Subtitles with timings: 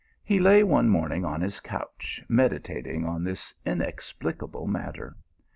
[0.31, 5.15] "He lay one morning on his couch meditating on this inexplicable matter.